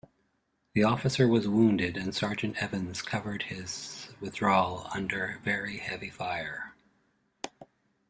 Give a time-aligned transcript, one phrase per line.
[0.73, 6.73] The officer was wounded and Sergeant Evans covered his withdrawal under very heavy fire.